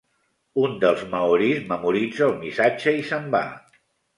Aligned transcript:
Un 0.61 0.71
dels 0.83 1.03
maoris 1.11 1.61
memoritza 1.73 2.27
el 2.31 2.35
missatge 2.41 2.99
i 3.03 3.07
se'n 3.11 3.33
va. 3.37 3.45